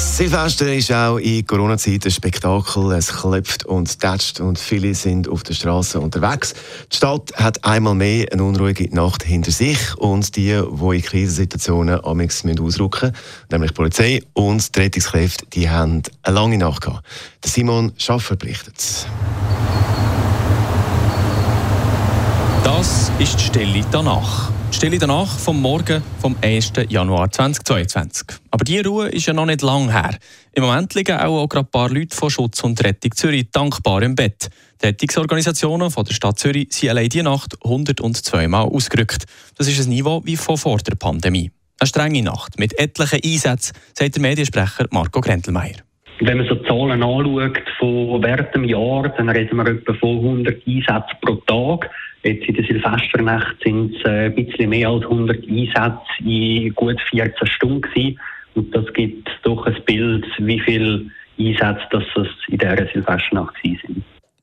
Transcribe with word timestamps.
Silvester 0.00 0.72
ist 0.72 0.90
auch 0.92 1.18
in 1.18 1.46
Corona-Zeit 1.46 2.06
ein 2.06 2.10
Spektakel. 2.10 2.92
Es 2.92 3.08
klopft 3.08 3.66
und 3.66 4.00
tätscht 4.00 4.40
und 4.40 4.58
viele 4.58 4.94
sind 4.94 5.28
auf 5.28 5.42
der 5.42 5.52
Straße 5.52 6.00
unterwegs. 6.00 6.54
Die 6.90 6.96
Stadt 6.96 7.32
hat 7.34 7.62
einmal 7.64 7.94
mehr 7.94 8.26
eine 8.32 8.44
unruhige 8.44 8.94
Nacht 8.94 9.22
hinter 9.22 9.50
sich 9.50 9.78
und 9.98 10.36
die, 10.36 10.58
die 10.58 10.96
in 10.96 11.02
Krisensituationen 11.02 12.04
amigs 12.04 12.44
ausrücken 12.44 13.10
müssen, 13.10 13.16
nämlich 13.50 13.70
die 13.72 13.74
Polizei 13.74 14.22
und 14.32 14.74
die 14.74 14.80
Rettungskräfte, 14.80 15.46
die 15.52 15.68
haben 15.68 16.02
eine 16.22 16.34
lange 16.34 16.58
Nacht 16.58 16.82
gehabt. 16.82 17.06
Simon 17.44 17.92
Schaffer 17.98 18.36
berichtet. 18.36 19.06
Das 22.64 23.08
ist 23.20 23.38
die 23.38 23.44
Stelle 23.44 23.84
danach. 23.90 24.50
Die 24.70 24.76
Stille 24.76 24.98
danach 24.98 25.38
vom 25.38 25.60
Morgen 25.60 26.02
vom 26.22 26.36
1. 26.40 26.72
Januar 26.88 27.30
2022. 27.30 28.28
Aber 28.50 28.64
diese 28.64 28.86
Ruhe 28.86 29.08
ist 29.08 29.26
ja 29.26 29.34
noch 29.34 29.44
nicht 29.44 29.60
lang 29.60 29.90
her. 29.90 30.16
Im 30.52 30.62
Moment 30.62 30.94
liegen 30.94 31.18
auch, 31.18 31.42
auch 31.42 31.46
gerade 31.46 31.66
ein 31.66 31.70
paar 31.70 31.90
Leute 31.90 32.16
von 32.16 32.30
Schutz 32.30 32.64
und 32.64 32.82
Rettung 32.82 33.14
Zürich 33.14 33.50
dankbar 33.52 34.02
im 34.02 34.14
Bett. 34.14 34.48
Die 34.80 34.86
Rettungsorganisationen 34.86 35.90
von 35.90 36.06
der 36.06 36.14
Stadt 36.14 36.38
Zürich 36.38 36.68
sind 36.70 36.88
allein 36.88 37.10
diese 37.10 37.24
Nacht 37.24 37.56
102 37.62 38.48
Mal 38.48 38.62
ausgerückt. 38.62 39.26
Das 39.58 39.68
ist 39.68 39.80
ein 39.80 39.90
Niveau 39.90 40.22
wie 40.24 40.38
von 40.38 40.56
vor 40.56 40.78
der 40.78 40.94
Pandemie. 40.94 41.50
Eine 41.78 41.88
strenge 41.88 42.22
Nacht 42.22 42.58
mit 42.58 42.78
etlichen 42.78 43.20
Einsätzen, 43.22 43.74
sagt 43.92 44.14
der 44.14 44.22
Mediensprecher 44.22 44.86
Marco 44.90 45.20
Grentelmeier. 45.20 45.89
Wenn 46.22 46.36
man 46.36 46.46
so 46.46 46.54
die 46.54 46.68
Zahlen 46.68 47.02
anschaut 47.02 47.62
von 47.78 48.22
während 48.22 48.54
dem 48.54 48.64
Jahr, 48.64 49.08
dann 49.08 49.30
reden 49.30 49.56
wir 49.56 49.66
etwa 49.66 49.94
von 49.94 50.18
100 50.18 50.66
Einsätzen 50.66 51.16
pro 51.22 51.34
Tag. 51.46 51.90
Jetzt 52.22 52.46
in 52.46 52.54
der 52.56 52.64
Silvesternacht 52.64 53.56
sind 53.64 53.96
es 53.96 54.04
äh, 54.04 54.26
ein 54.26 54.34
bisschen 54.34 54.68
mehr 54.68 54.90
als 54.90 55.02
100 55.04 55.48
Einsätze 55.48 56.00
in 56.22 56.74
gut 56.74 57.00
14 57.10 57.46
Stunden 57.46 57.80
gewesen. 57.80 58.20
Und 58.54 58.74
das 58.74 58.84
gibt 58.92 59.30
doch 59.44 59.64
ein 59.64 59.76
Bild, 59.86 60.26
wie 60.38 60.60
viele 60.60 61.06
Einsätze 61.38 61.86
das 61.90 62.26
in 62.48 62.58
dieser 62.58 62.86
Silvesternacht 62.92 63.54
sind. 63.62 63.80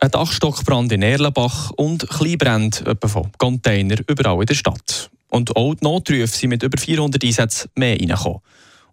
Ein 0.00 0.10
Dachstockbrand 0.10 0.90
in 0.90 1.02
Erlenbach 1.02 1.70
und 1.76 2.08
Kleinbrände 2.08 2.96
von 3.06 3.30
Container 3.38 3.96
überall 4.08 4.40
in 4.40 4.46
der 4.46 4.54
Stadt. 4.54 5.10
Und 5.28 5.54
auch 5.54 5.74
die 5.74 5.84
Notrufe 5.84 6.26
sind 6.26 6.50
mit 6.50 6.64
über 6.64 6.76
400 6.76 7.22
Einsätzen 7.22 7.70
mehr 7.76 7.94
reingekommen. 7.94 8.40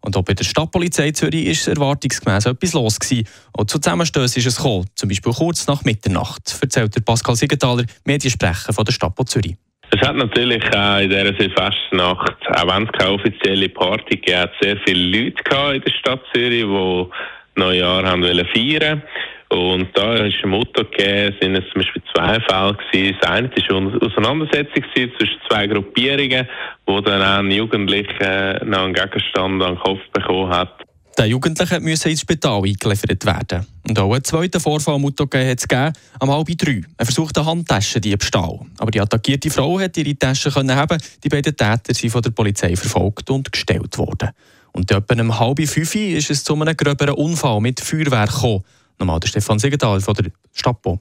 Und 0.08 0.16
auch 0.16 0.24
bei 0.24 0.34
der 0.34 0.46
Stadtpolizei 0.46 1.12
Zürich 1.12 1.48
ist 1.48 1.68
erwartungsgemäß 1.68 2.46
etwas 2.46 2.72
los 2.72 2.98
gewesen. 2.98 3.28
Auch 3.52 3.66
zu 3.66 3.78
Zusammenstößen 3.78 4.40
ist 4.40 4.46
es 4.46 4.56
gekommen, 4.56 4.86
zum 4.96 5.10
Beispiel 5.10 5.34
kurz 5.34 5.68
nach 5.68 5.84
Mitternacht, 5.84 6.58
erzählt 6.62 6.96
der 6.96 7.02
Pascal 7.02 7.36
Siegenthaler, 7.36 7.84
Mediensprecher 8.06 8.72
von 8.72 8.86
der 8.86 8.94
Stadt 8.94 9.16
Zürich. 9.26 9.58
Es 9.92 10.00
hat 10.08 10.16
natürlich 10.16 10.64
auch 10.74 11.00
in 11.00 11.10
dieser 11.10 11.38
Silvesternacht, 11.38 12.38
auch 12.52 12.68
wenn 12.74 12.84
es 12.84 12.92
keine 12.94 13.12
offizielle 13.12 13.68
Party 13.68 14.16
gab, 14.26 14.50
sehr 14.62 14.78
viele 14.86 15.24
Leute 15.24 15.76
in 15.76 15.82
der 15.82 15.92
Stadt 15.92 16.22
Zürich, 16.34 16.64
die 16.64 17.60
Neujahr 17.60 18.06
haben 18.06 18.24
feiern 18.24 18.46
wollten. 18.56 19.04
Und 19.50 19.88
da 19.94 20.16
ist 20.26 20.36
ein 20.44 20.50
Motto 20.50 20.84
gegeben, 20.84 21.36
sind 21.42 21.56
es 21.56 21.64
zum 21.72 21.82
Beispiel 21.82 22.02
zwei 22.14 22.40
Fälle 22.42 22.76
gewesen. 22.76 23.18
Das 23.22 23.30
eine 23.30 23.50
war 23.50 23.78
eine 23.78 24.02
Auseinandersetzung 24.02 24.84
zwischen 24.94 25.40
zwei 25.50 25.68
Gruppierungen, 25.68 26.48
wo 26.86 27.00
dann 27.00 27.22
ein 27.22 27.52
Jugendlicher 27.52 28.64
noch 28.66 28.84
einen 28.84 28.94
Gegenstand 28.94 29.64
an 29.64 29.76
den 29.76 29.80
Kopf 29.80 30.02
bekommen 30.14 30.50
hat. 30.50 30.84
Der 31.18 31.26
Jugendliche 31.26 31.80
müssen 31.80 32.10
ins 32.10 32.22
Spital 32.22 32.62
eingeliefert 32.64 33.26
werden. 33.26 33.66
Und 33.88 33.98
auch 33.98 34.14
einen 34.14 34.24
zweiten 34.24 34.60
Vorfall 34.60 35.02
hat 35.02 35.60
es 35.60 35.68
gegeben, 35.68 35.94
am 36.20 36.30
halb 36.30 36.48
drei. 36.56 36.82
Er 36.96 37.06
versuchte 37.06 37.40
eine 37.40 37.50
Handtaschendiebstahl. 37.50 38.60
Aber 38.78 38.92
die 38.92 39.02
attackierte 39.02 39.50
Frau 39.50 39.80
hat 39.80 39.98
ihre 39.98 40.16
Tasche 40.16 40.52
können 40.52 40.76
haben. 40.76 41.00
Die 41.24 41.30
beiden 41.30 41.56
Täter 41.56 41.94
sind 41.94 42.12
von 42.12 42.22
der 42.22 42.30
Polizei 42.30 42.76
verfolgt 42.76 43.32
und 43.32 43.52
gestellt 43.52 43.98
worden. 43.98 44.30
Und 44.74 44.92
etwa 44.92 45.20
um 45.20 45.40
halb 45.40 45.68
fünf 45.68 45.96
ist 45.96 46.30
es 46.30 46.44
zu 46.44 46.54
einem 46.54 46.78
gröberen 46.78 47.16
Unfall 47.16 47.62
mit 47.62 47.80
Feuerwerk 47.80 48.32
gekommen. 48.32 48.64
Nochmal 49.00 49.20
der 49.20 49.28
Stefan 49.28 49.60
Siegenthaler 49.60 50.02
von 50.02 50.14
der 50.16 50.32
Stapo. 50.54 51.00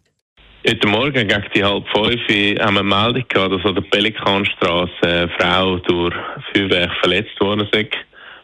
Heute 0.68 0.86
Morgen 0.88 1.28
gegen 1.28 1.44
die 1.54 1.64
halb 1.64 1.86
fünf 1.88 2.20
haben 2.20 2.74
wir 2.74 2.80
eine 2.80 2.82
Meldung 2.82 3.24
gehabt, 3.28 3.54
dass 3.54 3.64
an 3.64 3.74
der 3.76 3.82
Pelikanstraße 3.82 4.90
eine 5.02 5.28
Frau 5.38 5.76
durch 5.78 6.14
Feuerwerk 6.52 6.92
verletzt 7.00 7.40
worden 7.40 7.68
ist. 7.72 7.96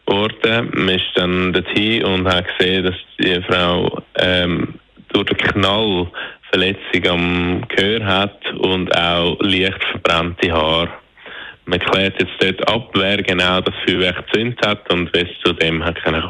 Worden. 0.05 0.71
Man 0.73 0.95
ist 0.95 1.05
dann 1.15 1.53
dorthin 1.53 2.03
und 2.03 2.27
hat 2.27 2.45
gesehen, 2.57 2.83
dass 2.83 2.95
die 3.19 3.41
Frau 3.43 4.01
ähm, 4.15 4.75
durch 5.09 5.25
den 5.25 5.37
Knall 5.37 6.11
Verletzung 6.49 7.07
am 7.07 7.67
Gehör 7.69 8.05
hat 8.05 8.39
und 8.59 8.95
auch 8.95 9.37
leicht 9.41 9.83
verbrannte 9.91 10.51
Haare. 10.51 10.89
Man 11.65 11.79
klärt 11.79 12.21
jetzt 12.21 12.33
dort 12.39 12.69
ab, 12.69 12.91
wer 12.93 13.17
genau 13.23 13.61
das 13.61 13.73
Feuerwerk 13.85 14.27
gezündet 14.27 14.65
hat 14.65 14.91
und 14.91 15.13
wie 15.13 15.21
es 15.21 15.29
zu 15.43 15.53
dem 15.53 15.83
hat 15.83 16.03
kommen 16.03 16.23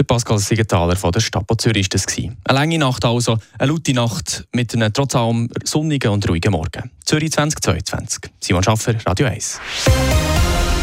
der 0.00 0.04
Pascal 0.04 0.38
Siegenthaler 0.38 0.96
von 0.96 1.12
der 1.12 1.20
Stadt 1.20 1.44
Zürich 1.58 1.88
war 1.92 2.00
das. 2.00 2.16
Eine 2.16 2.34
lange 2.58 2.78
Nacht 2.78 3.04
also, 3.04 3.38
eine 3.58 3.70
laute 3.70 3.92
Nacht 3.92 4.46
mit 4.52 4.74
einem 4.74 4.92
trotz 4.92 5.14
allem 5.14 5.48
sonnigen 5.64 6.10
und 6.10 6.28
ruhigen 6.28 6.52
Morgen. 6.52 6.90
Zürich 7.04 7.30
2022. 7.32 8.30
Simon 8.40 8.62
Schaffer, 8.62 8.94
Radio 9.04 9.26
1. 9.26 9.60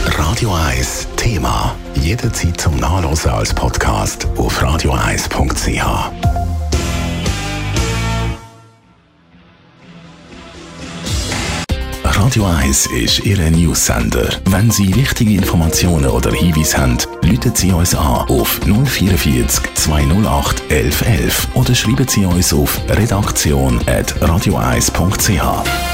Radio 0.06 0.54
1 0.54 1.08
Thema. 1.16 1.76
Jederzeit 1.96 2.62
zum 2.62 2.78
Nachlesen 2.78 3.32
als 3.32 3.54
Podcast 3.54 4.28
auf 4.38 4.62
radio1.ch. 4.62 6.37
Radio 12.18 12.46
1 12.46 12.88
ist 12.88 13.26
Ihre 13.26 13.50
Newsender. 13.52 14.28
Wenn 14.46 14.72
Sie 14.72 14.96
wichtige 14.96 15.36
Informationen 15.36 16.08
oder 16.08 16.32
Hinweise 16.32 16.80
haben, 16.80 16.98
rufen 17.24 17.54
Sie 17.54 17.72
uns 17.72 17.94
an 17.94 18.28
auf 18.28 18.60
044 18.66 19.76
208 19.76 20.64
1111 20.72 21.48
oder 21.54 21.76
schreiben 21.76 22.08
Sie 22.08 22.26
uns 22.26 22.52
auf 22.54 22.82
redaktion.radio1.ch. 22.90 25.87